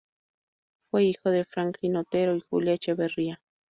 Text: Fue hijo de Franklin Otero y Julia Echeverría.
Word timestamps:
Fue 0.89 1.03
hijo 1.03 1.29
de 1.29 1.45
Franklin 1.45 1.95
Otero 1.97 2.35
y 2.35 2.39
Julia 2.49 2.73
Echeverría. 2.73 3.39